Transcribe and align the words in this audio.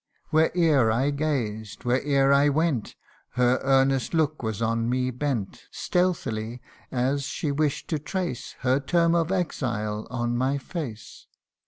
Where'er 0.31 0.91
I 0.91 1.11
gazed, 1.11 1.83
where'er 1.85 2.33
I 2.33 2.49
went, 2.49 2.95
Her 3.33 3.59
earnest 3.61 4.15
look 4.15 4.41
was 4.41 4.59
on 4.59 4.89
me 4.89 5.11
bent 5.11 5.65
Stealthily, 5.69 6.59
as 6.91 7.23
she 7.25 7.51
wish'd 7.51 7.87
to 7.89 7.99
trace 7.99 8.53
Her 8.61 8.79
term 8.79 9.13
of 9.13 9.31
exile 9.31 10.07
on 10.09 10.35
my 10.35 10.57
face. 10.57 11.27